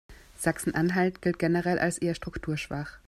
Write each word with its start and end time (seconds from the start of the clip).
Sachsen-Anhalt 0.35 1.21
gilt 1.21 1.37
generell 1.37 1.77
als 1.77 1.99
eher 1.99 2.15
strukturschwach. 2.15 2.97